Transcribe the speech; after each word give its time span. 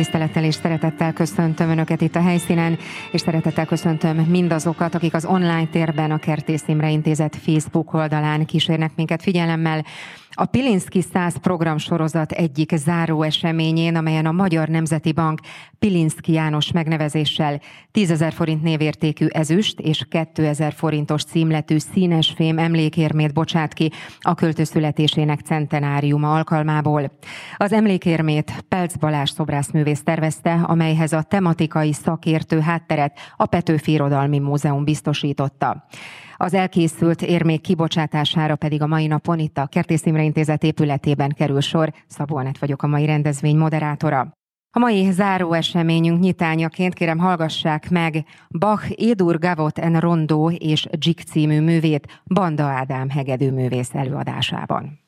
tisztelettel 0.00 0.44
és 0.44 0.54
szeretettel 0.54 1.12
köszöntöm 1.12 1.70
Önöket 1.70 2.00
itt 2.00 2.16
a 2.16 2.22
helyszínen, 2.22 2.78
és 3.12 3.20
szeretettel 3.20 3.66
köszöntöm 3.66 4.16
mindazokat, 4.16 4.94
akik 4.94 5.14
az 5.14 5.24
online 5.24 5.66
térben 5.66 6.10
a 6.10 6.18
Kertész 6.18 6.64
Imre 6.66 6.90
Intézet 6.90 7.36
Facebook 7.36 7.94
oldalán 7.94 8.46
kísérnek 8.46 8.90
minket 8.96 9.22
figyelemmel. 9.22 9.84
A 10.32 10.44
Pilinszki 10.44 11.00
100 11.00 11.36
programsorozat 11.36 12.32
egyik 12.32 12.76
záró 12.76 13.22
eseményén, 13.22 13.96
amelyen 13.96 14.26
a 14.26 14.32
Magyar 14.32 14.68
Nemzeti 14.68 15.12
Bank 15.12 15.40
Pilinszki 15.78 16.32
János 16.32 16.72
megnevezéssel 16.72 17.60
10 17.92 18.10
ezer 18.10 18.32
forint 18.32 18.62
névértékű 18.62 19.26
ezüst 19.26 19.80
és 19.80 20.06
2000 20.10 20.72
forintos 20.72 21.24
címletű 21.24 21.78
színes 21.78 22.32
fém 22.36 22.58
emlékérmét 22.58 23.32
bocsát 23.32 23.72
ki 23.72 23.92
a 24.20 24.34
költőszületésének 24.34 25.40
centenáriuma 25.40 26.34
alkalmából. 26.34 27.12
Az 27.56 27.72
emlékérmét 27.72 28.64
Pelc 28.68 28.96
Balázs 28.96 29.30
szobrászművész 29.30 29.89
tervezte, 29.98 30.52
amelyhez 30.52 31.12
a 31.12 31.22
tematikai 31.22 31.92
szakértő 31.92 32.60
hátteret 32.60 33.18
a 33.36 33.46
Petőfi 33.46 33.92
Irodalmi 33.92 34.38
Múzeum 34.38 34.84
biztosította. 34.84 35.84
Az 36.36 36.54
elkészült 36.54 37.22
érmék 37.22 37.60
kibocsátására 37.60 38.56
pedig 38.56 38.82
a 38.82 38.86
mai 38.86 39.06
napon 39.06 39.38
itt 39.38 39.58
a 39.58 39.66
Kertész 39.66 40.06
Imre 40.06 40.22
Intézet 40.22 40.62
épületében 40.62 41.30
kerül 41.30 41.60
sor. 41.60 41.92
Szabó 42.06 42.36
Anett 42.36 42.58
vagyok 42.58 42.82
a 42.82 42.86
mai 42.86 43.06
rendezvény 43.06 43.56
moderátora. 43.56 44.32
A 44.72 44.78
mai 44.78 45.10
záró 45.10 45.52
eseményünk 45.52 46.20
nyitányaként 46.20 46.94
kérem 46.94 47.18
hallgassák 47.18 47.90
meg 47.90 48.24
Bach 48.58 48.92
Édur 48.94 49.38
Gavot 49.38 49.78
en 49.78 50.00
Rondó 50.00 50.50
és 50.50 50.86
Jig 50.98 51.20
című 51.20 51.60
művét 51.60 52.22
Banda 52.24 52.64
Ádám 52.64 53.08
hegedű 53.08 53.50
művész 53.50 53.94
előadásában. 53.94 54.98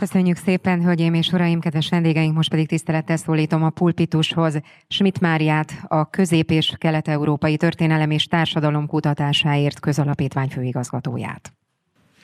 Köszönjük 0.00 0.36
szépen, 0.36 0.82
hölgyeim 0.84 1.14
és 1.14 1.32
uraim, 1.32 1.60
kedves 1.60 1.88
vendégeink, 1.88 2.34
most 2.34 2.50
pedig 2.50 2.68
tisztelettel 2.68 3.16
szólítom 3.16 3.64
a 3.64 3.70
pulpitushoz 3.70 4.60
Schmidt 4.88 5.20
Máriát, 5.20 5.72
a 5.88 6.10
Közép- 6.10 6.50
és 6.50 6.72
Kelet-Európai 6.78 7.56
Történelem 7.56 8.10
és 8.10 8.24
Társadalom 8.24 8.86
kutatásáért 8.86 9.80
közalapítvány 9.80 10.48
főigazgatóját. 10.48 11.52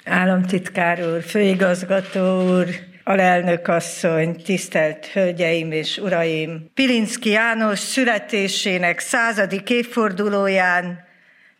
Államtitkár 0.05 0.99
úr, 1.07 1.23
főigazgató 1.23 2.57
úr, 2.59 2.67
alelnök 3.05 3.69
asszony, 3.69 4.37
tisztelt 4.45 5.07
hölgyeim 5.07 5.73
és 5.73 5.99
uraim! 5.99 6.71
Pilinszki 6.75 7.31
János 7.31 7.79
születésének 7.79 8.99
századik 8.99 9.71
évfordulóján 9.71 11.05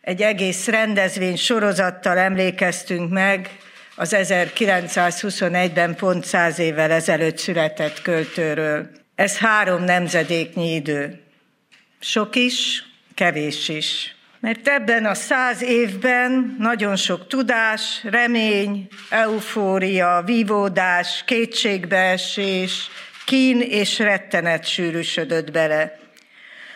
egy 0.01 0.21
egész 0.21 0.67
rendezvény 0.67 1.35
sorozattal 1.35 2.17
emlékeztünk 2.17 3.11
meg 3.11 3.49
az 3.99 4.15
1921-ben 4.17 5.95
pont 5.95 6.25
száz 6.25 6.59
évvel 6.59 6.91
ezelőtt 6.91 7.37
született 7.37 8.01
költőről. 8.01 8.89
Ez 9.15 9.37
három 9.37 9.83
nemzedéknyi 9.83 10.73
idő. 10.73 11.19
Sok 11.99 12.35
is, 12.35 12.83
kevés 13.15 13.69
is. 13.69 14.15
Mert 14.39 14.67
ebben 14.67 15.05
a 15.05 15.13
száz 15.13 15.61
évben 15.61 16.55
nagyon 16.59 16.95
sok 16.95 17.27
tudás, 17.27 18.03
remény, 18.03 18.87
eufória, 19.09 20.21
vívódás, 20.25 21.23
kétségbeesés, 21.25 22.89
kín 23.25 23.61
és 23.61 23.99
rettenet 23.99 24.65
sűrűsödött 24.65 25.51
bele. 25.51 25.99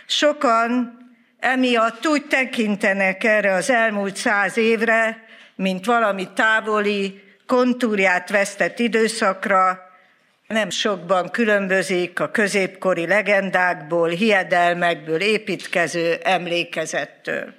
Sokan 0.06 0.98
emiatt 1.40 2.08
úgy 2.08 2.26
tekintenek 2.26 3.24
erre 3.24 3.54
az 3.54 3.70
elmúlt 3.70 4.16
száz 4.16 4.58
évre, 4.58 5.30
mint 5.62 5.86
valami 5.86 6.28
távoli, 6.34 7.24
kontúrját 7.48 8.30
vesztett 8.30 8.80
időszakra, 8.80 9.90
nem 10.48 10.70
sokban 10.70 11.30
különbözik 11.30 12.20
a 12.20 12.32
középkori 12.32 13.08
legendákból, 13.08 14.10
hiedelmekből 14.10 15.22
építkező 15.22 16.14
emlékezettől. 16.24 17.54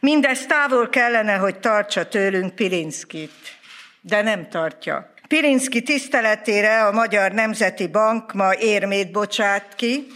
Mindez 0.00 0.46
távol 0.46 0.88
kellene, 0.88 1.34
hogy 1.34 1.58
tartsa 1.58 2.08
tőlünk 2.08 2.54
Pirinszkit, 2.54 3.58
de 4.00 4.22
nem 4.22 4.48
tartja. 4.48 5.12
Pirinszki 5.28 5.82
tiszteletére 5.82 6.84
a 6.84 6.92
Magyar 6.92 7.32
Nemzeti 7.32 7.86
Bank 7.86 8.32
ma 8.32 8.54
érmét 8.54 9.10
bocsát 9.10 9.74
ki, 9.76 10.06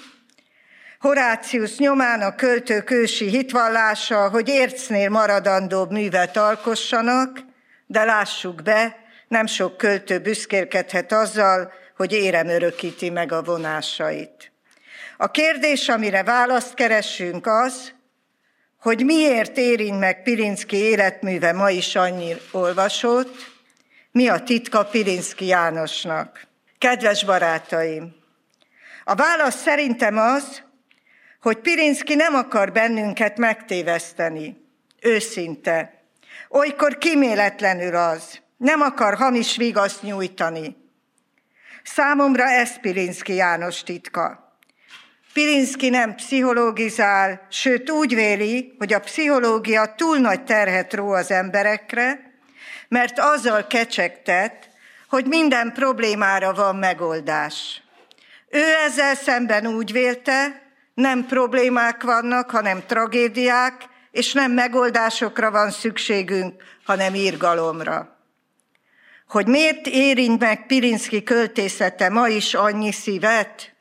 Horácius 1.03 1.79
nyomán 1.79 2.21
a 2.21 2.35
költők 2.35 2.91
ősi 2.91 3.29
hitvallása, 3.29 4.29
hogy 4.29 4.49
ércnél 4.49 5.09
maradandóbb 5.09 5.91
művet 5.91 6.37
alkossanak, 6.37 7.41
de 7.87 8.05
lássuk 8.05 8.63
be, 8.63 8.97
nem 9.29 9.47
sok 9.47 9.77
költő 9.77 10.19
büszkérkedhet 10.19 11.13
azzal, 11.13 11.73
hogy 11.97 12.13
érem 12.13 12.49
örökíti 12.49 13.11
meg 13.11 13.33
a 13.33 13.43
vonásait. 13.43 14.53
A 15.17 15.31
kérdés, 15.31 15.89
amire 15.89 16.23
választ 16.23 16.75
keresünk 16.75 17.47
az, 17.47 17.93
hogy 18.81 19.05
miért 19.05 19.57
érint 19.57 19.99
meg 19.99 20.23
Pirinszki 20.23 20.77
életműve 20.77 21.53
ma 21.53 21.71
is 21.71 21.95
annyi 21.95 22.37
olvasót, 22.53 23.31
mi 24.13 24.29
a 24.29 24.43
titka 24.43 24.85
Pirinszki 24.85 25.47
Jánosnak. 25.47 26.47
Kedves 26.79 27.25
barátaim, 27.25 28.15
a 29.05 29.15
válasz 29.15 29.63
szerintem 29.63 30.19
az, 30.19 30.63
hogy 31.43 31.59
Pirinszki 31.59 32.15
nem 32.15 32.35
akar 32.35 32.73
bennünket 32.73 33.37
megtéveszteni. 33.37 34.57
Őszinte. 35.01 36.03
Olykor 36.49 36.99
kiméletlenül 36.99 37.97
az. 37.97 38.41
Nem 38.57 38.81
akar 38.81 39.15
hamis 39.15 39.57
vigaszt 39.57 40.03
nyújtani. 40.03 40.77
Számomra 41.83 42.45
ez 42.45 42.81
Pirinszki 42.81 43.35
János 43.35 43.83
titka. 43.83 44.57
Pirinszki 45.33 45.89
nem 45.89 46.15
pszichológizál, 46.15 47.47
sőt 47.51 47.91
úgy 47.91 48.15
véli, 48.15 48.75
hogy 48.79 48.93
a 48.93 49.01
pszichológia 49.01 49.95
túl 49.97 50.19
nagy 50.19 50.45
terhet 50.45 50.95
ró 50.95 51.13
az 51.13 51.31
emberekre, 51.31 52.33
mert 52.89 53.19
azzal 53.19 53.67
kecsegtet, 53.67 54.71
hogy 55.09 55.27
minden 55.27 55.73
problémára 55.73 56.53
van 56.53 56.77
megoldás. 56.77 57.83
Ő 58.49 58.63
ezzel 58.87 59.15
szemben 59.15 59.67
úgy 59.67 59.93
vélte, 59.93 60.63
nem 61.03 61.27
problémák 61.27 62.03
vannak, 62.03 62.51
hanem 62.51 62.87
tragédiák, 62.87 63.89
és 64.11 64.33
nem 64.33 64.53
megoldásokra 64.53 65.51
van 65.51 65.71
szükségünk, 65.71 66.63
hanem 66.85 67.15
írgalomra. 67.15 68.17
Hogy 69.29 69.47
miért 69.47 69.87
érint 69.87 70.41
meg 70.41 70.67
Pirinszki 70.67 71.23
költészete 71.23 72.09
ma 72.09 72.29
is 72.29 72.55
annyi 72.55 72.93
szívet? 72.93 73.75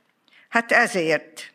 Hát 0.49 0.71
ezért. 0.71 1.51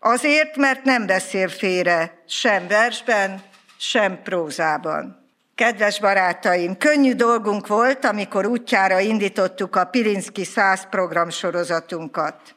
Azért, 0.00 0.56
mert 0.56 0.84
nem 0.84 1.06
beszél 1.06 1.48
félre 1.48 2.22
sem 2.28 2.66
versben, 2.68 3.42
sem 3.78 4.22
prózában. 4.22 5.28
Kedves 5.54 6.00
barátaim, 6.00 6.76
könnyű 6.76 7.14
dolgunk 7.14 7.66
volt, 7.66 8.04
amikor 8.04 8.46
útjára 8.46 8.98
indítottuk 8.98 9.76
a 9.76 9.84
Pirinszki 9.84 10.44
100 10.44 10.88
program 10.90 11.30
sorozatunkat. 11.30 12.54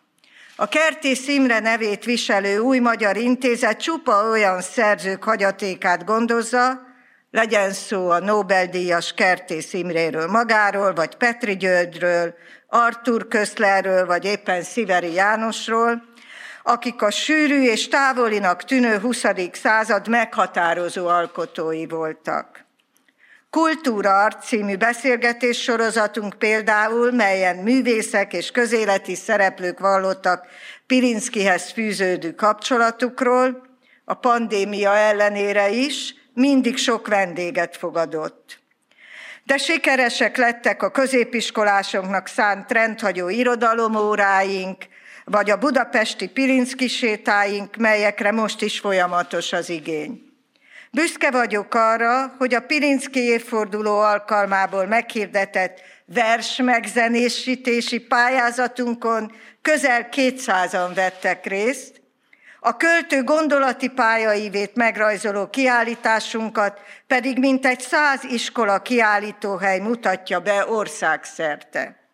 A 0.60 0.68
Kertész 0.68 1.28
Imre 1.28 1.60
nevét 1.60 2.06
viselő 2.06 2.58
új 2.58 2.80
magyar 2.80 3.18
intézet 3.18 3.80
csupa 3.80 4.30
olyan 4.30 4.62
szerzők 4.62 5.24
hagyatékát 5.24 6.06
gondozza, 6.06 6.82
legyen 7.32 7.72
szó 7.74 8.10
a 8.10 8.20
Nobel-díjas 8.20 9.14
Kertész 9.14 9.74
Imréről 9.74 10.28
magáról, 10.28 10.94
vagy 10.94 11.16
Petri 11.16 11.58
Györgyről, 11.58 12.34
Artur 12.68 13.28
Köszlerről, 13.28 14.06
vagy 14.06 14.26
éppen 14.26 14.62
Sziveri 14.62 15.14
Jánosról, 15.14 16.04
akik 16.64 17.02
a 17.02 17.12
sűrű 17.12 17.64
és 17.64 17.88
távolinak 17.88 18.64
tűnő 18.64 19.00
20. 19.00 19.24
század 19.52 20.08
meghatározó 20.08 21.08
alkotói 21.08 21.88
voltak. 21.88 22.67
Kultúra 23.58 24.28
című 24.28 24.76
beszélgetés 24.76 25.62
sorozatunk 25.62 26.34
például, 26.34 27.12
melyen 27.12 27.56
művészek 27.56 28.34
és 28.34 28.52
közéleti 28.52 29.16
szereplők 29.16 29.80
vallottak 29.80 30.46
Pirinszkihez 30.88 31.72
fűződő 31.72 32.34
kapcsolatukról, 32.36 33.62
a 34.06 34.14
pandémia 34.14 34.96
ellenére 34.96 35.70
is 35.70 36.14
mindig 36.34 36.78
sok 36.78 37.08
vendéget 37.08 37.78
fogadott. 37.78 38.60
De 39.44 39.58
sikeresek 39.58 40.38
lettek 40.38 40.84
a 40.84 40.92
középiskolásoknak 40.92 42.28
szánt 42.28 42.72
rendhagyó 42.72 43.30
irodalomóráink, 43.30 44.78
vagy 45.26 45.50
a 45.50 45.58
budapesti 45.58 46.28
Pirinszki 46.28 46.88
sétáink, 46.88 47.76
melyekre 47.76 48.32
most 48.32 48.62
is 48.62 48.80
folyamatos 48.80 49.54
az 49.54 49.70
igény. 49.70 50.27
Büszke 50.92 51.32
vagyok 51.32 51.74
arra, 51.74 52.36
hogy 52.38 52.54
a 52.54 52.60
Pirinszki 52.60 53.20
évforduló 53.20 54.00
alkalmából 54.00 54.86
meghirdetett 54.86 55.82
vers 56.06 56.58
megzenésítési 56.58 58.00
pályázatunkon 58.00 59.32
közel 59.62 60.08
200-an 60.12 60.92
vettek 60.96 61.46
részt, 61.46 62.02
a 62.60 62.78
költő 62.78 63.24
gondolati 63.24 63.88
pályaivét 63.88 64.76
megrajzoló 64.76 65.50
kiállításunkat 65.50 66.80
pedig 67.08 67.40
mintegy 67.40 67.80
száz 67.80 68.24
iskola 68.24 68.82
kiállítóhely 68.82 69.80
mutatja 69.80 70.40
be 70.40 70.68
országszerte. 70.68 72.07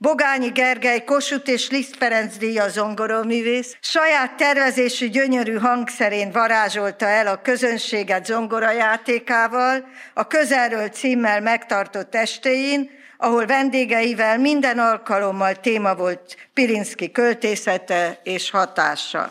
Bogányi 0.00 0.48
Gergely 0.48 1.04
Kossuth 1.04 1.50
és 1.50 1.70
Liszt 1.70 1.96
Ferenc 1.96 2.36
díja 2.36 2.68
zongoroművész 2.68 3.76
saját 3.80 4.36
tervezésű 4.36 5.08
gyönyörű 5.08 5.54
hangszerén 5.54 6.30
varázsolta 6.30 7.06
el 7.06 7.26
a 7.26 7.40
közönséget 7.42 8.26
zongorajátékával 8.26 9.84
a 10.14 10.26
közelről 10.26 10.88
címmel 10.88 11.40
megtartott 11.40 12.14
estéin, 12.14 12.90
ahol 13.16 13.46
vendégeivel 13.46 14.38
minden 14.38 14.78
alkalommal 14.78 15.54
téma 15.54 15.94
volt 15.94 16.36
Pirinszki 16.54 17.10
költészete 17.10 18.20
és 18.22 18.50
hatása. 18.50 19.30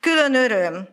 Külön 0.00 0.34
öröm, 0.34 0.88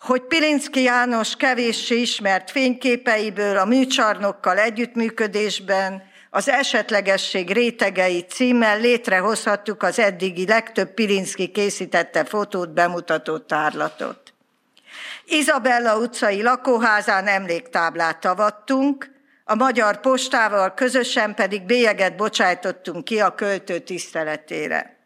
hogy 0.00 0.22
Pirinszki 0.22 0.82
János 0.82 1.36
kevéssé 1.36 2.00
ismert 2.00 2.50
fényképeiből 2.50 3.56
a 3.56 3.64
műcsarnokkal 3.64 4.58
együttműködésben 4.58 6.14
az 6.36 6.48
esetlegesség 6.48 7.50
rétegei 7.50 8.20
címmel 8.20 8.80
létrehozhattuk 8.80 9.82
az 9.82 9.98
eddigi 9.98 10.46
legtöbb 10.46 10.94
Pirinszki 10.94 11.48
készítette 11.48 12.24
fotót 12.24 12.72
bemutató 12.72 13.38
tárlatot. 13.38 14.34
Izabella 15.24 15.98
utcai 15.98 16.42
lakóházán 16.42 17.26
emléktáblát 17.26 18.24
avattunk, 18.24 19.10
a 19.44 19.54
Magyar 19.54 20.00
Postával 20.00 20.74
közösen 20.74 21.34
pedig 21.34 21.62
bélyeget 21.62 22.16
bocsájtottunk 22.16 23.04
ki 23.04 23.20
a 23.20 23.34
költő 23.34 23.78
tiszteletére. 23.78 24.96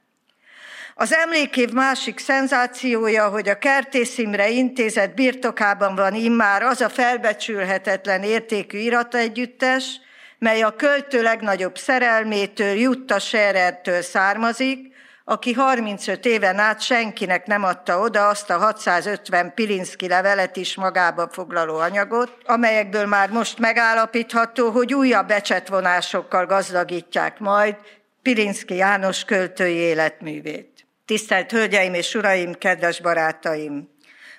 Az 0.94 1.12
emlékév 1.12 1.70
másik 1.72 2.18
szenzációja, 2.18 3.28
hogy 3.28 3.48
a 3.48 3.58
Kertész 3.58 4.18
Imre 4.18 4.48
intézet 4.48 5.14
birtokában 5.14 5.94
van 5.94 6.14
immár 6.14 6.62
az 6.62 6.80
a 6.80 6.88
felbecsülhetetlen 6.88 8.22
értékű 8.22 8.78
irataegyüttes, 8.78 10.00
mely 10.40 10.62
a 10.62 10.76
költő 10.76 11.22
legnagyobb 11.22 11.78
szerelmétől, 11.78 12.72
Jutta 12.72 13.18
Scherertől 13.18 14.02
származik, 14.02 14.88
aki 15.24 15.52
35 15.52 16.24
éven 16.24 16.58
át 16.58 16.80
senkinek 16.80 17.46
nem 17.46 17.64
adta 17.64 17.98
oda 17.98 18.28
azt 18.28 18.50
a 18.50 18.58
650 18.58 19.54
Pilinszki 19.54 20.08
levelet 20.08 20.56
is 20.56 20.74
magába 20.74 21.28
foglaló 21.32 21.76
anyagot, 21.76 22.36
amelyekből 22.44 23.06
már 23.06 23.30
most 23.30 23.58
megállapítható, 23.58 24.70
hogy 24.70 24.94
újabb 24.94 25.26
becsetvonásokkal 25.26 26.46
gazdagítják 26.46 27.38
majd 27.38 27.76
Pilinszki 28.22 28.74
János 28.74 29.24
költői 29.24 29.74
életművét. 29.74 30.86
Tisztelt 31.06 31.50
Hölgyeim 31.50 31.94
és 31.94 32.14
Uraim, 32.14 32.52
kedves 32.52 33.00
barátaim! 33.00 33.88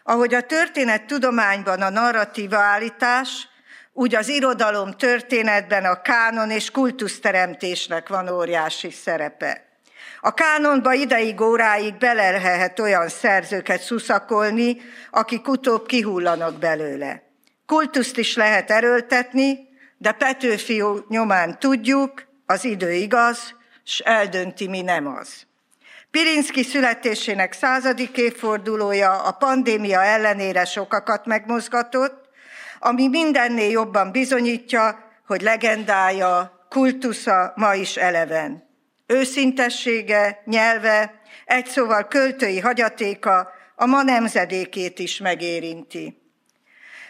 Ahogy 0.04 0.34
a 0.34 0.42
történet 0.42 1.06
tudományban 1.06 1.82
a 1.82 1.90
narratíva 1.90 2.58
állítás, 2.58 3.48
úgy 3.94 4.16
az 4.16 4.28
irodalom 4.28 4.92
történetben 4.92 5.86
a 5.86 6.02
kánon 6.02 6.50
és 6.50 6.72
kultuszteremtésnek 6.72 8.08
van 8.08 8.30
óriási 8.30 8.92
szerepe. 8.92 9.66
A 10.22 10.34
kánonba 10.34 10.94
ideig 10.94 11.42
óráig 11.42 11.98
belelhehet 11.98 12.80
olyan 12.80 13.10
szerzőket 13.10 13.82
szuszakolni, 13.82 14.78
akik 15.12 15.48
utóbb 15.48 15.86
kihullanak 15.86 16.60
belőle. 16.60 17.24
Kultuszt 17.66 18.18
is 18.18 18.36
lehet 18.36 18.72
erőltetni, 18.72 19.70
de 19.98 20.12
Petőfi 20.12 20.84
nyomán 21.08 21.60
tudjuk, 21.60 22.30
az 22.46 22.64
idő 22.66 22.92
igaz, 22.92 23.56
s 23.84 24.00
eldönti, 24.00 24.68
mi 24.68 24.82
nem 24.82 25.08
az. 25.08 25.46
Pirinszki 26.12 26.64
születésének 26.64 27.54
századik 27.54 28.18
évfordulója 28.18 29.22
a 29.24 29.32
pandémia 29.32 30.04
ellenére 30.04 30.66
sokakat 30.66 31.26
megmozgatott, 31.26 32.21
ami 32.84 33.08
mindennél 33.08 33.70
jobban 33.70 34.12
bizonyítja, 34.12 35.12
hogy 35.28 35.42
legendája, 35.42 36.66
kultusza 36.70 37.54
ma 37.56 37.74
is 37.74 37.98
eleven. 37.98 38.70
Őszintessége, 39.06 40.42
nyelve, 40.46 41.22
egy 41.46 41.66
szóval 41.66 42.08
költői 42.08 42.60
hagyatéka 42.60 43.52
a 43.76 43.86
ma 43.86 44.04
nemzedékét 44.04 45.00
is 45.00 45.18
megérinti. 45.18 46.22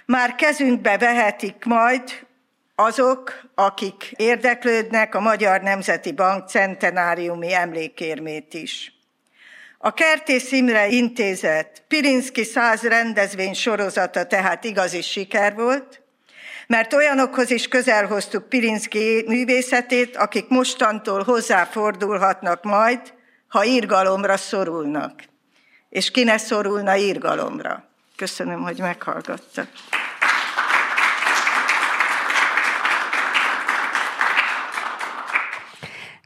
Már 0.06 0.36
kezünkbe 0.36 0.98
vehetik 0.98 1.66
majd 1.66 2.28
azok, 2.76 3.42
akik 3.56 4.12
érdeklődnek 4.16 5.16
a 5.16 5.20
Magyar 5.20 5.62
Nemzeti 5.62 6.12
Bank 6.12 6.50
centenáriumi 6.50 7.54
emlékérmét 7.54 8.54
is. 8.54 9.01
A 9.84 9.94
Kertész 9.94 10.52
Imre 10.52 10.88
Intézet 10.88 11.84
Pirinszki 11.88 12.44
száz 12.44 12.82
rendezvény 12.82 13.54
sorozata 13.54 14.26
tehát 14.26 14.64
igazi 14.64 15.02
siker 15.02 15.54
volt, 15.54 16.02
mert 16.68 16.94
olyanokhoz 16.94 17.50
is 17.50 17.68
közel 17.68 18.06
hoztuk 18.08 18.50
Pirinszki 18.50 19.24
művészetét, 19.28 20.18
akik 20.18 20.48
mostantól 20.48 21.24
hozzáfordulhatnak 21.24 22.64
majd, 22.64 23.14
ha 23.48 23.66
írgalomra 23.66 24.38
szorulnak. 24.38 25.24
És 25.90 26.12
ki 26.12 26.24
ne 26.24 26.38
szorulna 26.38 26.96
írgalomra. 26.96 27.90
Köszönöm, 28.16 28.62
hogy 28.62 28.80
meghallgattak. 28.80 29.68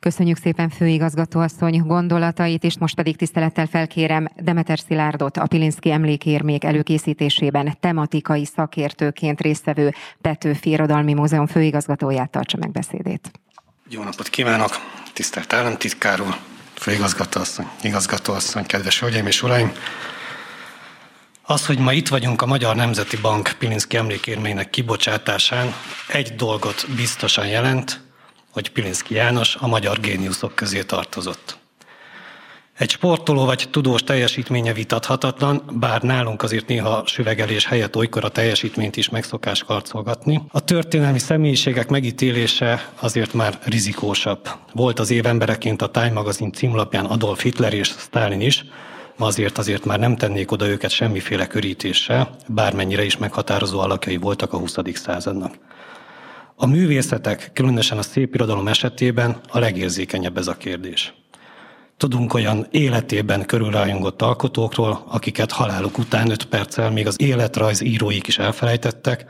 Köszönjük 0.06 0.38
szépen 0.38 0.70
főigazgatóasszony 0.70 1.82
gondolatait, 1.86 2.64
és 2.64 2.78
most 2.78 2.96
pedig 2.96 3.18
tisztelettel 3.18 3.66
felkérem 3.66 4.28
Demeter 4.36 4.80
Szilárdot, 4.80 5.38
a 5.38 5.46
Pilinszki 5.48 5.92
emlékérmék 5.92 6.64
előkészítésében 6.64 7.78
tematikai 7.80 8.46
szakértőként 8.46 9.42
résztvevő 9.42 9.94
Petőfi 10.22 10.70
Irodalmi 10.70 11.14
Múzeum 11.14 11.48
főigazgatóját 11.48 12.30
tartsa 12.30 12.58
meg 12.58 12.72
beszédét. 12.72 13.32
Jó 13.90 14.04
napot 14.04 14.30
kívánok, 14.30 14.70
tisztelt 15.14 15.54
államtitkár 15.54 16.22
úr, 16.22 16.36
főigazgatóasszony, 16.74 17.68
igazgatóasszony, 17.82 18.66
kedves 18.66 19.00
hölgyeim 19.00 19.28
és 19.28 19.44
uraim! 19.44 19.72
Az, 21.42 21.66
hogy 21.66 21.80
ma 21.80 21.94
itt 21.94 22.08
vagyunk 22.08 22.42
a 22.42 22.46
Magyar 22.46 22.76
Nemzeti 22.76 23.18
Bank 23.18 23.56
Pilinszki 23.60 23.98
emlékérmének 23.98 24.70
kibocsátásán, 24.70 25.74
egy 26.08 26.36
dolgot 26.36 26.86
biztosan 26.96 27.48
jelent, 27.48 28.05
hogy 28.56 28.72
Pilinszki 28.72 29.14
János 29.14 29.56
a 29.56 29.68
magyar 29.68 30.00
géniuszok 30.00 30.56
közé 30.56 30.84
tartozott. 30.84 31.58
Egy 32.78 32.90
sportoló 32.90 33.46
vagy 33.46 33.68
tudós 33.72 34.04
teljesítménye 34.04 34.74
vitathatatlan, 34.74 35.62
bár 35.80 36.02
nálunk 36.02 36.44
azért 36.44 36.68
néha 36.68 37.04
süvegelés 37.06 37.66
helyett 37.66 37.96
olykor 37.96 38.24
a 38.24 38.30
teljesítményt 38.30 38.98
is 38.98 39.10
megszokás 39.10 39.64
karcolgatni. 39.64 40.42
A 40.52 40.64
történelmi 40.64 41.20
személyiségek 41.20 41.90
megítélése 41.90 42.90
azért 43.00 43.34
már 43.34 43.60
rizikósabb. 43.64 44.50
Volt 44.74 45.00
az 45.00 45.12
évembereként 45.12 45.82
a 45.82 45.92
Time 45.92 46.12
magazin 46.12 46.52
címlapján 46.52 47.06
Adolf 47.06 47.42
Hitler 47.42 47.74
és 47.74 47.88
Stalin 47.88 48.42
is, 48.42 48.66
ma 49.18 49.26
azért 49.26 49.58
azért 49.58 49.86
már 49.86 50.00
nem 50.00 50.16
tennék 50.16 50.52
oda 50.52 50.68
őket 50.68 50.90
semmiféle 50.90 51.48
körítéssel, 51.48 52.36
bármennyire 52.48 53.04
is 53.04 53.18
meghatározó 53.18 53.80
alakjai 53.80 54.18
voltak 54.18 54.54
a 54.54 54.58
20. 54.58 54.76
századnak. 54.94 55.54
A 56.58 56.66
művészetek, 56.66 57.50
különösen 57.54 57.98
a 57.98 58.02
szépirodalom 58.02 58.68
esetében 58.68 59.40
a 59.48 59.60
legérzékenyebb 59.60 60.38
ez 60.38 60.48
a 60.48 60.58
kérdés. 60.58 61.14
Tudunk 61.98 62.34
olyan 62.34 62.68
életében 62.72 63.46
körülrajongott 63.46 64.22
alkotókról, 64.22 65.04
akiket 65.08 65.52
haláluk 65.52 65.98
után 65.98 66.32
öt 66.32 66.46
perccel 66.46 66.92
még 66.92 67.08
az 67.08 67.22
életrajz 67.22 67.82
íróik 67.82 68.28
is 68.28 68.38
elfelejtettek, 68.38 69.26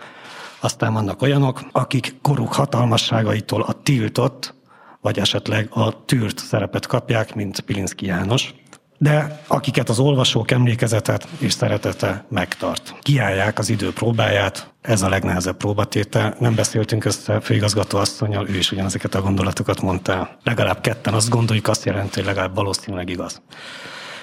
aztán 0.59 0.93
vannak 0.93 1.21
olyanok, 1.21 1.61
akik 1.71 2.15
koruk 2.21 2.53
hatalmasságaitól 2.53 3.61
a 3.61 3.73
tiltott, 3.83 4.53
vagy 5.01 5.19
esetleg 5.19 5.67
a 5.69 6.05
tűrt 6.05 6.37
szerepet 6.37 6.85
kapják, 6.85 7.35
mint 7.35 7.59
Pilinszki 7.59 8.05
János 8.05 8.53
de 8.97 9.41
akiket 9.47 9.89
az 9.89 9.99
olvasók 9.99 10.51
emlékezetet 10.51 11.27
és 11.37 11.53
szeretete 11.53 12.25
megtart. 12.29 12.95
Kiállják 13.01 13.59
az 13.59 13.69
idő 13.69 13.93
próbáját, 13.93 14.73
ez 14.81 15.01
a 15.01 15.09
legnehezebb 15.09 15.57
próbatétel. 15.57 16.35
Nem 16.39 16.55
beszéltünk 16.55 17.05
össze 17.05 17.39
főigazgató 17.39 17.97
asszonyal, 17.97 18.49
ő 18.49 18.57
is 18.57 18.71
ugyanezeket 18.71 19.15
a 19.15 19.21
gondolatokat 19.21 19.81
mondta. 19.81 20.37
Legalább 20.43 20.81
ketten 20.81 21.13
azt 21.13 21.29
gondoljuk, 21.29 21.67
azt 21.67 21.85
jelenti, 21.85 22.15
hogy 22.15 22.25
legalább 22.25 22.55
valószínűleg 22.55 23.09
igaz. 23.09 23.41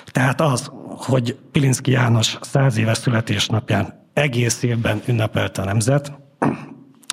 Tehát 0.07 0.41
az, 0.41 0.71
hogy 0.97 1.37
Pilinszki 1.53 1.91
János 1.91 2.39
száz 2.41 2.77
éves 2.77 2.99
születésnapján 2.99 4.09
egész 4.13 4.63
évben 4.63 5.03
ünnepelte 5.07 5.63
a 5.63 5.65
nemzet, 5.65 6.13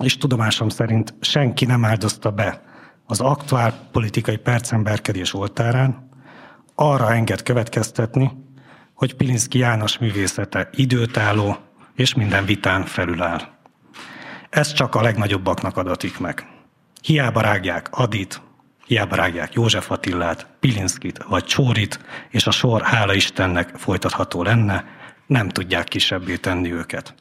és 0.03 0.17
tudomásom 0.17 0.69
szerint 0.69 1.13
senki 1.19 1.65
nem 1.65 1.85
áldozta 1.85 2.31
be 2.31 2.61
az 3.05 3.19
aktuál 3.19 3.73
politikai 3.91 4.37
percemberkedés 4.37 5.33
oltárán, 5.33 6.08
arra 6.81 7.13
enged 7.13 7.43
következtetni, 7.43 8.31
hogy 8.93 9.15
Pilinszki 9.15 9.57
János 9.57 9.97
művészete 9.97 10.69
időtálló 10.71 11.57
és 11.95 12.13
minden 12.13 12.45
vitán 12.45 12.85
felüláll. 12.85 13.41
Ez 14.49 14.73
csak 14.73 14.95
a 14.95 15.01
legnagyobbaknak 15.01 15.77
adatik 15.77 16.19
meg. 16.19 16.47
Hiába 17.01 17.41
rágják 17.41 17.87
Adit, 17.91 18.41
hiába 18.85 19.15
rágják 19.15 19.53
József 19.53 19.91
Attillát, 19.91 20.47
Pilinszkit 20.59 21.23
vagy 21.23 21.43
Csórit, 21.43 21.99
és 22.29 22.47
a 22.47 22.51
sor, 22.51 22.81
hála 22.81 23.13
Istennek, 23.13 23.69
folytatható 23.75 24.43
lenne, 24.43 24.85
nem 25.27 25.49
tudják 25.49 25.83
kisebbé 25.83 26.35
tenni 26.35 26.73
őket. 26.73 27.15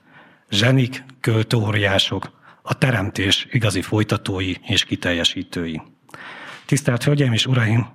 Zsenik, 0.51 1.05
költóriások, 1.21 2.31
a 2.63 2.79
teremtés 2.79 3.47
igazi 3.51 3.83
folytatói 3.83 4.55
és 4.67 4.85
kiteljesítői. 4.85 5.83
Tisztelt 6.67 7.05
Hölgyeim 7.05 7.33
és 7.33 7.47
Uraim, 7.47 7.87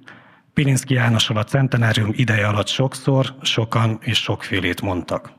Pilinszki 0.54 0.94
Jánosról 0.94 1.38
a 1.38 1.44
centenárium 1.44 2.10
ideje 2.12 2.48
alatt 2.48 2.68
sokszor, 2.68 3.36
sokan 3.42 3.98
és 4.02 4.18
sokfélét 4.18 4.82
mondtak. 4.82 5.32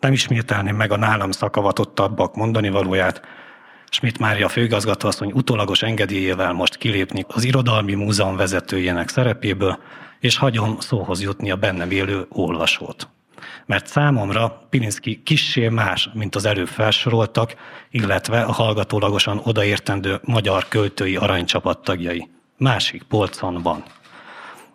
Nem 0.00 0.12
ismételném 0.12 0.76
meg 0.76 0.92
a 0.92 0.96
nálam 0.96 1.30
szakavatottabbak 1.30 2.34
mondani 2.34 2.68
valóját, 2.68 3.22
Schmidt 3.90 4.18
Mária 4.18 4.48
főigazgatóasszony 4.48 5.32
utólagos 5.32 5.82
engedélyével 5.82 6.52
most 6.52 6.76
kilépni 6.76 7.24
az 7.28 7.44
Irodalmi 7.44 7.94
Múzeum 7.94 8.36
vezetőjének 8.36 9.08
szerepéből, 9.08 9.78
és 10.20 10.36
hagyom 10.36 10.78
szóhoz 10.80 11.22
jutni 11.22 11.50
a 11.50 11.56
bennem 11.56 11.90
élő 11.90 12.26
olvasót. 12.28 13.08
Mert 13.66 13.86
számomra 13.86 14.66
Pilinszki 14.70 15.22
kissé 15.22 15.68
más, 15.68 16.10
mint 16.12 16.34
az 16.34 16.44
előbb 16.44 16.68
felsoroltak, 16.68 17.54
illetve 17.90 18.42
a 18.42 18.52
hallgatólagosan 18.52 19.40
odaértendő 19.44 20.20
magyar 20.24 20.68
költői 20.68 21.16
aranycsapat 21.16 21.78
tagjai. 21.78 22.28
Másik 22.56 23.02
polcon 23.02 23.62
van. 23.62 23.84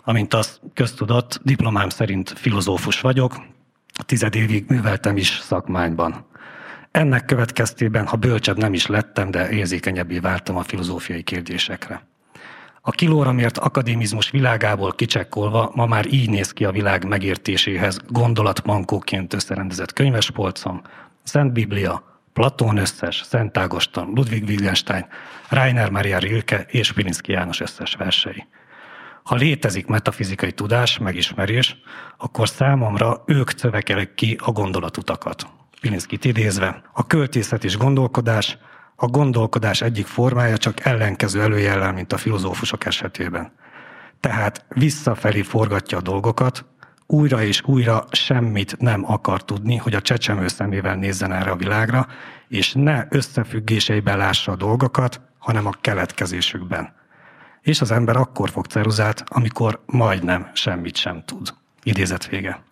Amint 0.04 0.34
az 0.34 0.60
köztudott, 0.74 1.40
diplomám 1.44 1.90
szerint 1.90 2.30
filozófus 2.30 3.02
vagyok, 3.02 3.36
tized 4.06 4.36
évig 4.36 4.66
műveltem 4.68 5.18
is 5.18 5.28
szakmányban. 5.28 6.26
Ennek 6.92 7.26
következtében, 7.26 8.08
ha 8.08 8.18
bölcsebb 8.18 8.58
nem 8.58 8.74
is 8.74 8.88
lettem, 8.88 9.32
de 9.32 9.50
érzékenyebbé 9.50 10.20
váltam 10.20 10.58
a 10.58 10.64
filozófiai 10.64 11.24
kérdésekre. 11.24 12.08
A 12.82 12.92
kilóra 12.92 13.32
mért 13.32 13.58
akadémizmus 13.58 14.30
világából 14.30 14.94
kicsekkolva 14.94 15.72
ma 15.76 15.86
már 15.86 16.14
így 16.14 16.30
néz 16.30 16.52
ki 16.52 16.66
a 16.66 16.72
világ 16.72 17.08
megértéséhez 17.08 18.00
gondolatmankóként 18.08 19.34
összerendezett 19.34 19.94
könyvespolcom, 19.94 20.82
Szent 21.24 21.54
Biblia, 21.54 22.22
Platón 22.34 22.78
összes, 22.78 23.22
Szent 23.26 23.58
Ágoston, 23.58 24.12
Ludwig 24.16 24.44
Wittgenstein, 24.44 25.06
Rainer 25.50 25.90
Maria 25.90 26.18
Rilke 26.18 26.66
és 26.68 26.92
Pilinszki 26.92 27.32
János 27.32 27.60
összes 27.60 27.96
versei. 27.96 28.46
Ha 29.24 29.36
létezik 29.36 29.86
metafizikai 29.86 30.52
tudás, 30.52 30.98
megismerés, 30.98 31.78
akkor 32.18 32.50
számomra 32.50 33.24
ők 33.26 33.50
szövekelik 33.58 34.14
ki 34.14 34.38
a 34.44 34.52
gondolatutakat. 34.52 35.48
Pilinszkit 35.82 36.26
idézve, 36.26 36.82
a 36.94 37.08
költészet 37.08 37.64
és 37.64 37.78
gondolkodás, 37.78 38.58
a 38.96 39.06
gondolkodás 39.06 39.82
egyik 39.82 40.06
formája 40.06 40.58
csak 40.58 40.86
ellenkező 40.86 41.42
előjellel, 41.42 41.94
mint 41.94 42.14
a 42.14 42.18
filozófusok 42.18 42.86
esetében. 42.86 43.52
Tehát 44.20 44.66
visszafelé 44.70 45.42
forgatja 45.42 45.98
a 45.98 46.02
dolgokat, 46.02 46.66
újra 47.08 47.44
és 47.44 47.62
újra 47.66 48.06
semmit 48.12 48.80
nem 48.80 49.12
akar 49.12 49.46
tudni, 49.46 49.78
hogy 49.78 49.94
a 49.94 50.02
csecsemő 50.02 50.48
szemével 50.48 50.96
nézzen 50.96 51.32
erre 51.32 51.52
a 51.52 51.56
világra, 51.56 52.08
és 52.48 52.74
ne 52.74 53.06
összefüggéseiben 53.10 54.18
lássa 54.18 54.52
a 54.52 54.56
dolgokat, 54.56 55.22
hanem 55.38 55.66
a 55.66 55.74
keletkezésükben. 55.82 56.94
És 57.64 57.82
az 57.82 57.92
ember 57.92 58.16
akkor 58.16 58.50
fog 58.50 58.66
ceruzát, 58.66 59.24
amikor 59.28 59.84
majdnem 59.86 60.50
semmit 60.54 60.96
sem 60.96 61.24
tud. 61.26 61.54
Idézet 61.84 62.28
vége. 62.28 62.64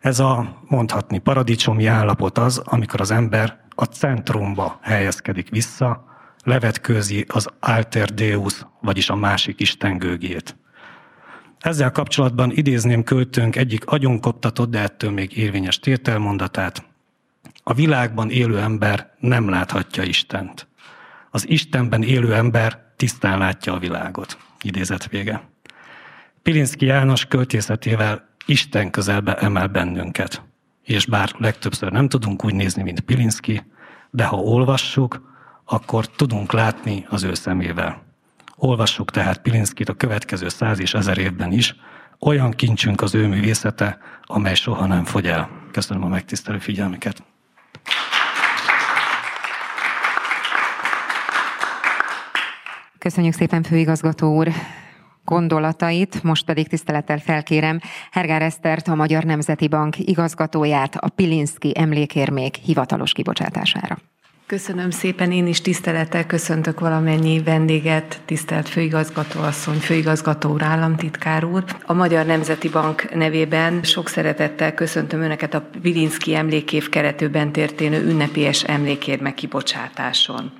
Ez 0.00 0.18
a 0.18 0.60
mondhatni 0.68 1.18
paradicsomi 1.18 1.86
állapot 1.86 2.38
az, 2.38 2.58
amikor 2.58 3.00
az 3.00 3.10
ember 3.10 3.60
a 3.68 3.84
centrumba 3.84 4.78
helyezkedik 4.82 5.50
vissza, 5.50 6.04
levetkőzi 6.44 7.24
az 7.28 7.48
alter 7.60 8.10
deus, 8.10 8.66
vagyis 8.80 9.10
a 9.10 9.14
másik 9.14 9.60
Isten 9.60 9.98
gőgét. 9.98 10.56
Ezzel 11.60 11.90
kapcsolatban 11.90 12.50
idézném 12.50 13.04
költőnk 13.04 13.56
egyik 13.56 13.86
agyunkoptatott, 13.86 14.70
de 14.70 14.80
ettől 14.80 15.10
még 15.10 15.36
érvényes 15.36 15.78
tételmondatát. 15.78 16.84
A 17.62 17.74
világban 17.74 18.30
élő 18.30 18.58
ember 18.58 19.14
nem 19.18 19.48
láthatja 19.48 20.02
Istent. 20.02 20.68
Az 21.30 21.48
Istenben 21.48 22.02
élő 22.02 22.34
ember 22.34 22.85
tisztán 22.96 23.38
látja 23.38 23.72
a 23.72 23.78
világot. 23.78 24.38
Idézet 24.60 25.08
vége. 25.08 25.48
Pilinszki 26.42 26.86
János 26.86 27.24
költészetével 27.24 28.28
Isten 28.46 28.90
közelbe 28.90 29.34
emel 29.34 29.66
bennünket. 29.66 30.42
És 30.82 31.06
bár 31.06 31.30
legtöbbször 31.38 31.92
nem 31.92 32.08
tudunk 32.08 32.44
úgy 32.44 32.54
nézni, 32.54 32.82
mint 32.82 33.00
Pilinszki, 33.00 33.62
de 34.10 34.24
ha 34.24 34.36
olvassuk, 34.36 35.34
akkor 35.64 36.06
tudunk 36.06 36.52
látni 36.52 37.06
az 37.08 37.22
ő 37.22 37.34
szemével. 37.34 38.02
Olvassuk 38.56 39.10
tehát 39.10 39.42
Pilinszkit 39.42 39.88
a 39.88 39.94
következő 39.94 40.48
száz 40.48 40.80
és 40.80 40.94
ezer 40.94 41.18
évben 41.18 41.52
is, 41.52 41.74
olyan 42.20 42.50
kincsünk 42.50 43.00
az 43.00 43.14
ő 43.14 43.26
művészete, 43.26 43.98
amely 44.22 44.54
soha 44.54 44.86
nem 44.86 45.04
fogy 45.04 45.26
el. 45.26 45.50
Köszönöm 45.72 46.04
a 46.04 46.08
megtisztelő 46.08 46.58
figyelmüket. 46.58 47.22
Köszönjük 53.06 53.34
szépen, 53.34 53.62
főigazgató 53.62 54.36
úr! 54.36 54.48
gondolatait, 55.24 56.22
most 56.22 56.44
pedig 56.44 56.68
tisztelettel 56.68 57.18
felkérem 57.18 57.80
Hergár 58.10 58.42
Esztert, 58.42 58.88
a 58.88 58.94
Magyar 58.94 59.24
Nemzeti 59.24 59.68
Bank 59.68 59.98
igazgatóját 59.98 60.96
a 60.96 61.08
Pilinszki 61.08 61.72
emlékérmék 61.74 62.54
hivatalos 62.54 63.12
kibocsátására. 63.12 63.98
Köszönöm 64.46 64.90
szépen, 64.90 65.32
én 65.32 65.46
is 65.46 65.60
tisztelettel 65.60 66.26
köszöntök 66.26 66.80
valamennyi 66.80 67.42
vendéget, 67.42 68.20
tisztelt 68.24 68.68
főigazgató 68.68 69.40
asszony, 69.40 69.78
főigazgató 69.78 70.50
úr, 70.50 70.62
államtitkár 70.62 71.44
úr. 71.44 71.64
A 71.84 71.92
Magyar 71.92 72.26
Nemzeti 72.26 72.68
Bank 72.68 73.14
nevében 73.14 73.82
sok 73.82 74.08
szeretettel 74.08 74.74
köszöntöm 74.74 75.20
Önöket 75.20 75.54
a 75.54 75.68
Vilinszki 75.82 76.34
emlékév 76.34 76.88
keretőben 76.88 77.52
történő 77.52 78.04
ünnepélyes 78.06 78.62
emlékérme 78.64 79.34
kibocsátáson. 79.34 80.52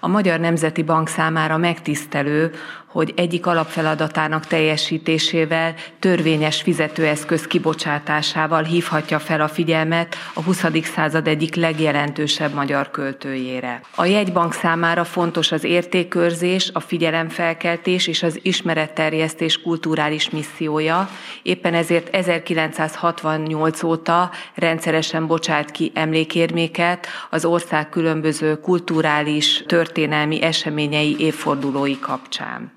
A 0.00 0.08
Magyar 0.08 0.40
Nemzeti 0.40 0.82
Bank 0.82 1.08
számára 1.08 1.56
megtisztelő, 1.56 2.50
hogy 2.94 3.12
egyik 3.16 3.46
alapfeladatának 3.46 4.46
teljesítésével 4.46 5.74
törvényes 5.98 6.62
fizetőeszköz 6.62 7.46
kibocsátásával 7.46 8.62
hívhatja 8.62 9.18
fel 9.18 9.40
a 9.40 9.48
figyelmet 9.48 10.16
a 10.34 10.42
20. 10.42 10.64
század 10.94 11.26
egyik 11.26 11.54
legjelentősebb 11.54 12.54
magyar 12.54 12.90
költőjére. 12.90 13.80
A 13.94 14.04
jegybank 14.04 14.52
számára 14.52 15.04
fontos 15.04 15.52
az 15.52 15.64
értékkörzés, 15.64 16.70
a 16.72 16.80
figyelemfelkeltés 16.80 18.06
és 18.06 18.22
az 18.22 18.38
ismeretterjesztés 18.42 19.62
kulturális 19.62 20.30
missziója, 20.30 21.08
éppen 21.42 21.74
ezért 21.74 22.14
1968 22.14 23.82
óta 23.82 24.30
rendszeresen 24.54 25.26
bocsát 25.26 25.70
ki 25.70 25.92
emlékérméket 25.94 27.06
az 27.30 27.44
ország 27.44 27.88
különböző 27.88 28.60
kulturális, 28.60 29.53
történelmi 29.66 30.42
eseményei 30.42 31.16
évfordulói 31.18 31.98
kapcsán. 31.98 32.72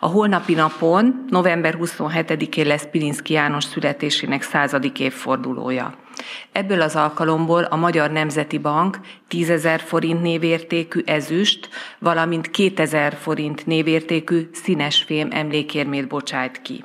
A 0.00 0.06
holnapi 0.06 0.54
napon, 0.54 1.24
november 1.28 1.78
27-én 1.80 2.66
lesz 2.66 2.88
Pilinszki 2.90 3.32
János 3.32 3.64
születésének 3.64 4.42
századik 4.42 5.00
évfordulója. 5.00 5.94
Ebből 6.52 6.80
az 6.80 6.96
alkalomból 6.96 7.62
a 7.62 7.76
Magyar 7.76 8.10
Nemzeti 8.10 8.58
Bank 8.58 8.98
10 9.28 9.50
ezer 9.50 9.80
forint 9.80 10.22
névértékű 10.22 11.00
ezüst, 11.04 11.68
valamint 11.98 12.50
2000 12.50 13.14
forint 13.14 13.66
névértékű 13.66 14.48
színesfém 14.52 15.28
emlékérmét 15.30 16.08
bocsájt 16.08 16.62
ki. 16.62 16.84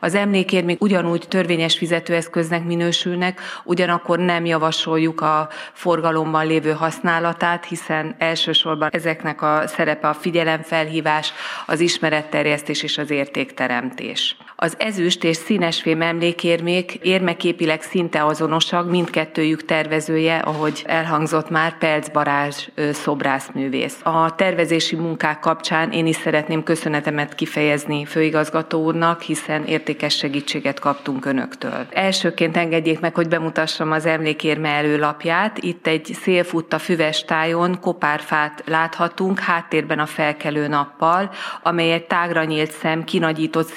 Az 0.00 0.14
emlékérmék 0.14 0.82
ugyanúgy 0.82 1.24
törvényes 1.28 1.78
fizetőeszköznek 1.78 2.64
minősülnek, 2.64 3.40
ugyanakkor 3.64 4.18
nem 4.18 4.44
javasoljuk 4.44 5.20
a 5.20 5.48
forgalomban 5.72 6.46
lévő 6.46 6.72
használatát, 6.72 7.64
hiszen 7.64 8.14
elsősorban 8.18 8.88
ezeknek 8.92 9.42
a 9.42 9.62
szerepe 9.66 10.08
a 10.08 10.14
figyelemfelhívás, 10.14 11.32
az 11.66 11.80
ismeretterjesztés 11.80 12.82
és 12.82 12.98
az 12.98 13.10
értékteremtés. 13.10 14.36
Az 14.58 14.74
ezüst 14.78 15.24
és 15.24 15.36
színesfém 15.36 16.02
emlékérmék 16.02 16.94
érmeképileg 16.94 17.82
szinte 17.82 18.24
azonosak, 18.24 18.90
mindkettőjük 18.90 19.64
tervezője, 19.64 20.38
ahogy 20.38 20.82
elhangzott 20.86 21.50
már, 21.50 21.78
Pelc 21.78 22.08
Barázs 22.08 22.68
szobrászművész. 22.92 24.00
A 24.02 24.34
tervezési 24.34 24.96
munkák 24.96 25.40
kapcsán 25.40 25.90
én 25.90 26.06
is 26.06 26.16
szeretném 26.16 26.62
köszönetemet 26.62 27.34
kifejezni 27.34 28.04
főigazgató 28.04 28.84
úrnak, 28.84 29.20
hiszen 29.20 29.64
értékes 29.64 30.16
segítséget 30.16 30.78
kaptunk 30.78 31.24
önöktől. 31.24 31.86
Elsőként 31.90 32.56
engedjék 32.56 33.00
meg, 33.00 33.14
hogy 33.14 33.28
bemutassam 33.28 33.92
az 33.92 34.06
emlékérme 34.06 34.68
előlapját. 34.68 35.58
Itt 35.58 35.86
egy 35.86 36.16
szélfutta 36.22 36.78
füves 36.78 37.24
tájon 37.24 37.80
kopárfát 37.80 38.62
láthatunk, 38.66 39.38
háttérben 39.38 39.98
a 39.98 40.06
felkelő 40.06 40.66
nappal, 40.66 41.30
amely 41.62 41.92
egy 41.92 42.06
tágra 42.06 42.44
nyílt 42.44 42.70
szem 42.70 43.04
kinagyított 43.04 43.68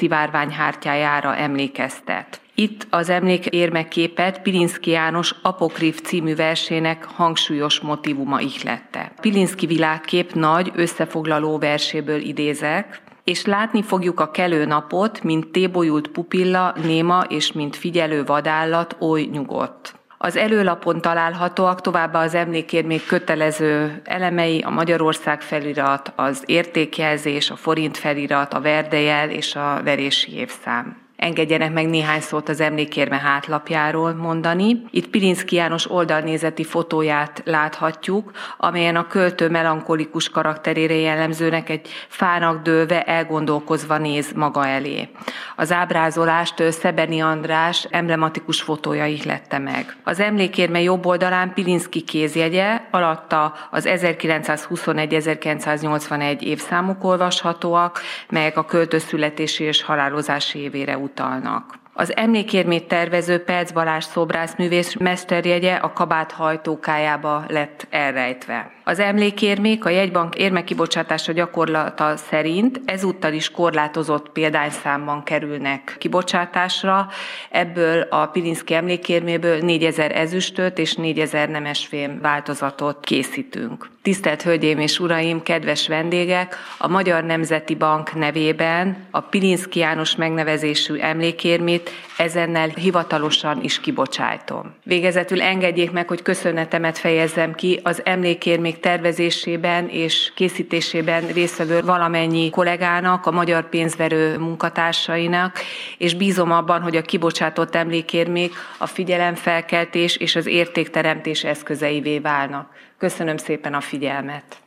szivárványhártyájára 0.69 1.35
emlékeztet. 1.35 2.41
Itt 2.55 2.87
az 2.89 3.09
emlékérmeképet 3.09 4.41
Pilinszki 4.41 4.89
János 4.89 5.35
Apokrif 5.41 6.01
című 6.01 6.35
versének 6.35 7.05
hangsúlyos 7.05 7.79
motivuma 7.79 8.39
ihlette. 8.39 9.11
Pilinszki 9.21 9.65
világkép 9.65 10.33
nagy, 10.33 10.71
összefoglaló 10.75 11.57
verséből 11.57 12.19
idézek, 12.19 13.01
és 13.23 13.45
látni 13.45 13.81
fogjuk 13.81 14.19
a 14.19 14.31
kelő 14.31 14.65
napot, 14.65 15.23
mint 15.23 15.47
tébolyult 15.47 16.07
pupilla, 16.07 16.73
néma 16.83 17.23
és 17.27 17.51
mint 17.51 17.75
figyelő 17.75 18.23
vadállat 18.23 18.95
oly 18.99 19.21
nyugodt. 19.31 19.98
Az 20.21 20.35
előlapon 20.35 21.01
találhatóak 21.01 21.81
továbbá 21.81 22.23
az 22.23 22.33
emlékérmék 22.33 23.05
kötelező 23.05 24.01
elemei, 24.03 24.61
a 24.61 24.69
Magyarország 24.69 25.41
felirat, 25.41 26.13
az 26.15 26.43
értékjelzés, 26.45 27.49
a 27.49 27.55
forint 27.55 27.97
felirat, 27.97 28.53
a 28.53 28.61
verdejel 28.61 29.29
és 29.29 29.55
a 29.55 29.81
verési 29.83 30.35
évszám. 30.35 31.08
Engedjenek 31.19 31.73
meg 31.73 31.89
néhány 31.89 32.21
szót 32.21 32.49
az 32.49 32.61
emlékérme 32.61 33.17
hátlapjáról 33.17 34.13
mondani. 34.13 34.83
Itt 34.89 35.07
Pilinszki 35.07 35.55
János 35.55 35.91
oldalnézeti 35.91 36.63
fotóját 36.63 37.41
láthatjuk, 37.45 38.31
amelyen 38.57 38.95
a 38.95 39.07
költő 39.07 39.49
melankolikus 39.49 40.29
karakterére 40.29 40.95
jellemzőnek 40.95 41.69
egy 41.69 41.87
fának 42.07 42.61
dőlve 42.61 43.03
elgondolkozva 43.03 43.97
néz 43.97 44.31
maga 44.35 44.67
elé. 44.67 45.09
Az 45.55 45.71
ábrázolást 45.71 46.71
Szebeni 46.71 47.19
András 47.19 47.87
emblematikus 47.89 48.61
fotója 48.61 49.05
ihlette 49.05 49.57
meg. 49.57 49.95
Az 50.03 50.19
emlékérme 50.19 50.81
jobb 50.81 51.05
oldalán 51.05 51.53
Pilinszki 51.53 52.01
kézjegye, 52.01 52.81
alatta 52.91 53.53
az 53.71 53.83
1921-1981 53.87 56.39
évszámok 56.39 57.03
olvashatóak, 57.03 58.01
melyek 58.29 58.57
a 58.57 58.65
költő 58.65 58.97
születési 58.97 59.63
és 59.63 59.83
halálozási 59.83 60.59
évére 60.59 60.97
utalnak. 61.09 61.79
Az 61.93 62.15
emlékérmét 62.15 62.87
tervező 62.87 63.43
Perc 63.43 63.71
Balázs 63.71 64.03
szobrászművész 64.03 64.95
mesterjegye 64.95 65.75
a 65.75 65.93
kabát 65.93 66.31
hajtókájába 66.31 67.43
lett 67.47 67.87
elrejtve. 67.89 68.71
Az 68.89 68.99
emlékérmék 68.99 69.85
a 69.85 69.89
jegybank 69.89 70.35
érmekibocsátása 70.35 71.31
gyakorlata 71.31 72.17
szerint 72.17 72.81
ezúttal 72.85 73.33
is 73.33 73.51
korlátozott 73.51 74.29
példányszámban 74.29 75.23
kerülnek 75.23 75.95
kibocsátásra. 75.99 77.07
Ebből 77.49 78.01
a 78.01 78.25
Pilinszki 78.25 78.73
emlékérméből 78.73 79.59
4000 79.59 80.11
ezüstöt 80.11 80.77
és 80.77 80.95
4000 80.95 81.49
nemesfém 81.49 82.19
változatot 82.21 82.99
készítünk. 82.99 83.89
Tisztelt 84.01 84.41
Hölgyeim 84.41 84.79
és 84.79 84.99
Uraim, 84.99 85.43
kedves 85.43 85.87
vendégek! 85.87 86.55
A 86.77 86.87
Magyar 86.87 87.23
Nemzeti 87.23 87.75
Bank 87.75 88.15
nevében 88.15 89.07
a 89.11 89.19
Pilinszki 89.19 89.79
János 89.79 90.15
megnevezésű 90.15 90.95
emlékérmét 90.95 91.89
ezennel 92.17 92.67
hivatalosan 92.67 93.63
is 93.63 93.79
kibocsájtom. 93.79 94.73
Végezetül 94.83 95.41
engedjék 95.41 95.91
meg, 95.91 96.07
hogy 96.07 96.21
köszönetemet 96.21 96.97
fejezzem 96.97 97.53
ki 97.53 97.79
az 97.83 98.01
emlékérmék 98.05 98.78
tervezésében 98.79 99.89
és 99.89 100.31
készítésében 100.35 101.27
résztvevő 101.27 101.81
valamennyi 101.81 102.49
kollégának, 102.49 103.25
a 103.25 103.31
magyar 103.31 103.69
pénzverő 103.69 104.37
munkatársainak, 104.37 105.59
és 105.97 106.13
bízom 106.13 106.51
abban, 106.51 106.81
hogy 106.81 106.95
a 106.95 107.01
kibocsátott 107.01 107.75
emlékérmék 107.75 108.53
a 108.77 108.85
figyelemfelkeltés 108.85 110.15
és 110.15 110.35
az 110.35 110.45
értékteremtés 110.45 111.43
eszközeivé 111.43 112.19
válnak. 112.19 112.69
Köszönöm 112.97 113.37
szépen 113.37 113.73
a 113.73 113.81
figyelmet! 113.81 114.61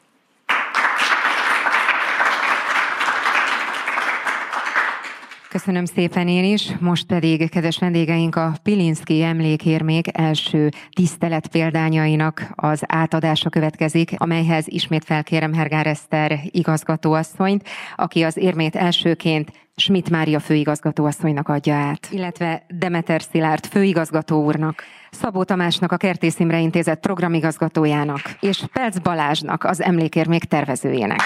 Köszönöm 5.53 5.85
szépen 5.85 6.29
én 6.29 6.45
is, 6.45 6.73
most 6.81 7.07
pedig, 7.07 7.51
kedves 7.51 7.79
vendégeink, 7.79 8.37
a 8.37 8.53
Pilinszki 8.63 9.23
emlékérmék 9.23 10.19
első 10.19 10.69
tisztelet 10.93 11.47
példányainak 11.47 12.47
az 12.55 12.83
átadása 12.87 13.49
következik, 13.49 14.11
amelyhez 14.17 14.69
ismét 14.69 15.05
felkérem 15.05 15.53
Hergár 15.53 15.87
Eszter 15.87 16.41
igazgatóasszonyt, 16.45 17.69
aki 17.97 18.23
az 18.23 18.37
érmét 18.37 18.77
elsőként 18.77 19.53
Schmidt 19.77 20.11
Mária 20.11 20.41
főigazgatóasszonynak 20.41 21.49
adja 21.49 21.75
át, 21.75 22.09
illetve 22.11 22.67
Demeter 22.69 23.23
Szilárd 23.23 23.67
főigazgató 23.67 24.45
úrnak, 24.45 24.83
Szabó 25.11 25.45
Tamásnak 25.45 25.93
a 25.93 25.97
Kertész 25.97 26.39
Imre 26.39 26.61
Intézet 26.61 27.01
programigazgatójának, 27.01 28.21
és 28.41 28.65
Pelc 28.73 28.99
Balázsnak 28.99 29.65
az 29.65 29.83
emlékérmék 29.83 30.45
tervezőjének. 30.45 31.21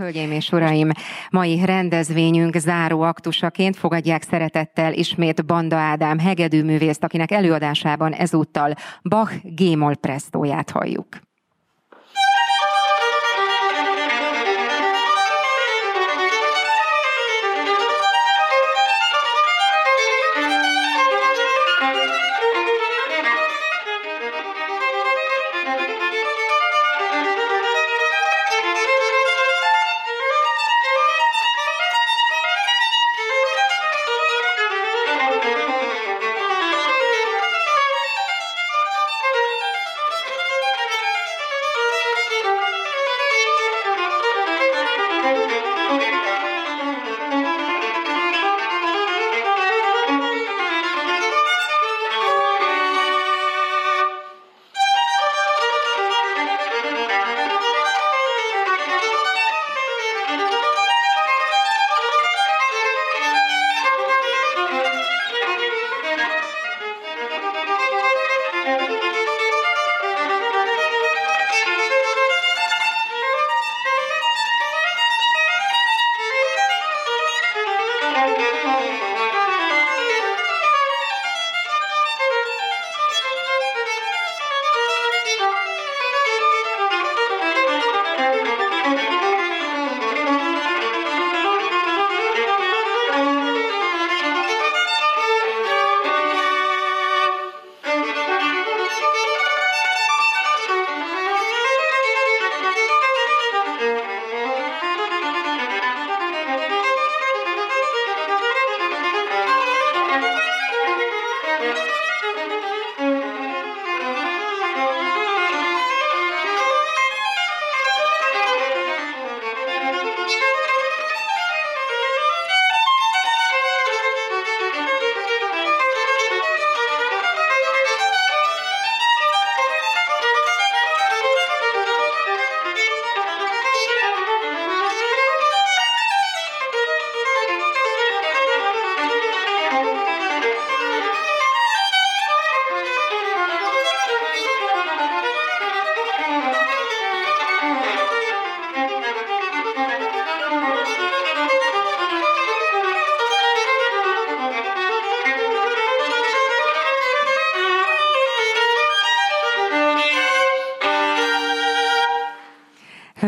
Hölgyeim 0.00 0.30
és 0.30 0.52
uraim, 0.52 0.90
mai 1.30 1.64
rendezvényünk 1.64 2.56
záró 2.56 3.00
aktusaként 3.00 3.76
fogadják 3.76 4.22
szeretettel 4.22 4.92
ismét 4.92 5.46
Banda 5.46 5.76
Ádám 5.76 6.18
hegedűművészt, 6.18 7.04
akinek 7.04 7.30
előadásában 7.30 8.12
ezúttal 8.12 8.74
Bach 9.02 9.34
Gémol 9.42 9.96
Prestóját 9.96 10.70
halljuk. 10.70 11.29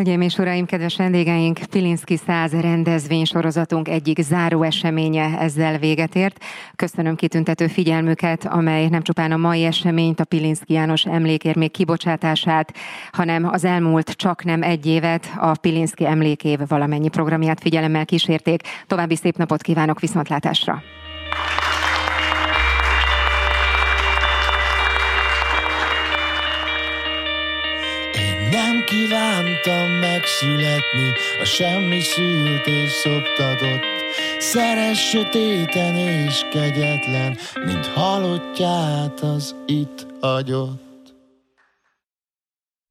Hölgyeim 0.02 0.20
és 0.26 0.38
uraim, 0.38 0.66
kedves 0.66 0.96
vendégeink, 0.96 1.58
Pilinszki 1.70 2.16
100 2.16 2.52
rendezvény 2.52 3.24
sorozatunk 3.24 3.88
egyik 3.88 4.20
záró 4.20 4.62
eseménye 4.62 5.38
ezzel 5.38 5.78
véget 5.78 6.14
ért. 6.14 6.44
Köszönöm 6.76 7.16
kitüntető 7.16 7.66
figyelmüket, 7.66 8.44
amely 8.46 8.88
nem 8.88 9.02
csupán 9.02 9.32
a 9.32 9.36
mai 9.36 9.64
eseményt, 9.64 10.20
a 10.20 10.24
Pilinszki 10.24 10.72
János 10.72 11.04
emlékérmék 11.04 11.70
kibocsátását, 11.70 12.74
hanem 13.12 13.48
az 13.48 13.64
elmúlt 13.64 14.10
csak 14.10 14.44
nem 14.44 14.62
egy 14.62 14.86
évet, 14.86 15.32
a 15.36 15.56
Pilinszki 15.60 16.06
emlékév 16.06 16.58
valamennyi 16.68 17.08
programját 17.08 17.60
figyelemmel 17.60 18.04
kísérték. 18.04 18.62
További 18.86 19.16
szép 19.16 19.36
napot 19.36 19.62
kívánok, 19.62 20.00
viszontlátásra! 20.00 20.82
Kívántam 28.84 29.90
megszületni, 29.90 31.12
a 31.40 31.44
semmi 31.44 32.00
szült 32.00 32.66
és 32.66 32.90
szoptatott. 32.90 33.82
Szeres 34.38 35.08
sötéten 35.08 35.94
és 35.96 36.46
kegyetlen, 36.50 37.38
mint 37.64 37.86
halottját 37.86 39.20
az 39.20 39.54
itt 39.66 40.06
hagyott. 40.20 40.81